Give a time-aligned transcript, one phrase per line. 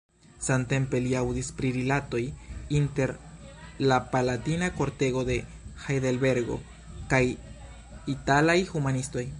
[0.45, 2.21] Samtempe li aŭdis pri rilatoj
[2.79, 3.13] inter
[3.93, 5.37] la palatina kortego de
[5.85, 6.59] Hajdelbergo
[7.15, 7.23] kaj
[8.19, 9.27] italaj humanistoj.